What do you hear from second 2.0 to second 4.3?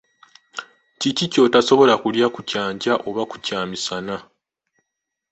kulya ku kyankya oba kyamisana?